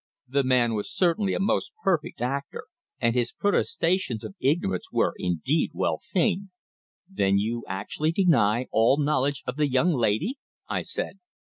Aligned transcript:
The 0.27 0.43
man 0.43 0.73
was 0.73 0.91
certainly 0.91 1.35
a 1.35 1.39
most 1.39 1.73
perfect 1.83 2.21
actor, 2.21 2.63
and 2.99 3.13
his 3.13 3.31
protestations 3.31 4.23
of 4.23 4.33
ignorance 4.39 4.85
were, 4.91 5.13
indeed, 5.19 5.73
well 5.75 5.99
feigned. 6.03 6.49
"Then 7.07 7.37
you 7.37 7.63
actually 7.67 8.11
deny 8.11 8.65
all 8.71 8.97
knowledge 8.97 9.43
of 9.45 9.57
the 9.57 9.69
young 9.69 9.93
lady!" 9.93 10.39
I 10.67 10.81
said. 10.81 11.19